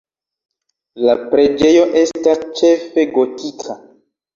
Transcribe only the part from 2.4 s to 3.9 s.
ĉefe gotika.